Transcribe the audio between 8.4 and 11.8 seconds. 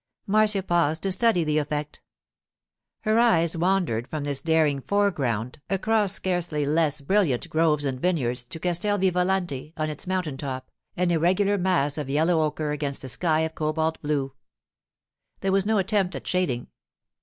to Castel Vivalanti on its mountain top, an irregular